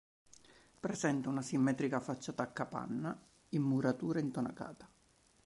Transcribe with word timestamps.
Presenta 0.79 1.29
una 1.29 1.43
simmetrica 1.43 1.99
facciata 1.99 2.41
a 2.41 2.47
capanna 2.47 3.15
in 3.49 3.61
muratura 3.61 4.19
intonacata. 4.19 4.89